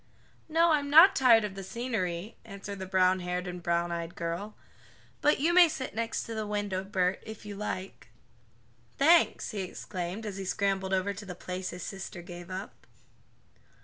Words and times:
"No, 0.49 0.71
I'm 0.71 0.89
not 0.89 1.15
tired 1.15 1.43
of 1.43 1.53
the 1.53 1.61
scenery," 1.63 2.35
answered 2.43 2.79
the 2.79 2.87
brownhaired 2.87 3.45
and 3.47 3.61
browneyed 3.63 4.15
girl, 4.15 4.55
"but 5.21 5.39
you 5.39 5.53
may 5.53 5.69
sit 5.69 5.93
next 5.93 6.23
the 6.23 6.47
window, 6.47 6.83
Bert, 6.83 7.21
if 7.23 7.45
you 7.45 7.55
like." 7.55 8.07
"Thanks!" 8.97 9.51
he 9.51 9.61
exclaimed 9.61 10.25
as 10.25 10.37
he 10.37 10.45
scrambled 10.45 10.91
over 10.91 11.13
to 11.13 11.25
the 11.27 11.35
place 11.35 11.69
his 11.69 11.83
sister 11.83 12.23
gave 12.23 12.49
up. 12.49 12.87